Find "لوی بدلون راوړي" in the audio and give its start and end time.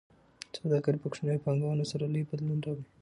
2.13-2.83